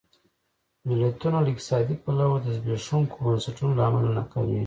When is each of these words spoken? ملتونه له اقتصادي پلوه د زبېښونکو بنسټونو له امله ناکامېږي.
ملتونه 0.87 1.37
له 1.45 1.49
اقتصادي 1.53 1.95
پلوه 2.03 2.37
د 2.41 2.47
زبېښونکو 2.57 3.15
بنسټونو 3.25 3.73
له 3.77 3.83
امله 3.89 4.09
ناکامېږي. 4.19 4.59